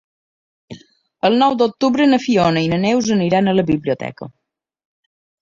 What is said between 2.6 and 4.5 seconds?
i na Neus aniran a la biblioteca.